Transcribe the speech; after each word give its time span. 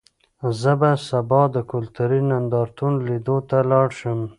زه 0.61 0.71
به 0.79 0.91
سبا 1.07 1.41
د 1.55 1.57
کلتوري 1.71 2.19
نندارتون 2.29 2.93
لیدو 3.07 3.37
ته 3.49 3.57
لاړ 3.71 3.87
شم. 3.99 4.19